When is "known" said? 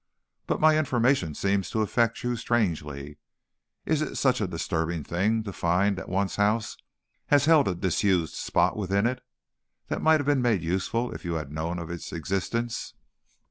11.53-11.77